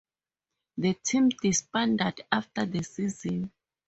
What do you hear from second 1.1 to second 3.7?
disbanded after the season.